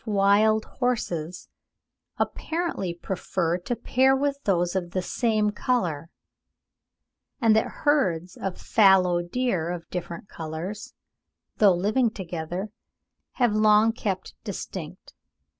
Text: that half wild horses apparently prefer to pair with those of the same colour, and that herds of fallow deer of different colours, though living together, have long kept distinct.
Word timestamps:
that 0.03 0.07
half 0.07 0.15
wild 0.15 0.65
horses 0.65 1.47
apparently 2.17 2.91
prefer 2.91 3.55
to 3.55 3.75
pair 3.75 4.15
with 4.15 4.43
those 4.45 4.75
of 4.75 4.89
the 4.93 5.01
same 5.03 5.51
colour, 5.51 6.09
and 7.39 7.55
that 7.55 7.67
herds 7.85 8.35
of 8.35 8.59
fallow 8.59 9.21
deer 9.21 9.69
of 9.69 9.87
different 9.91 10.27
colours, 10.27 10.95
though 11.57 11.75
living 11.75 12.09
together, 12.09 12.69
have 13.33 13.53
long 13.53 13.91
kept 13.91 14.33
distinct. 14.43 15.13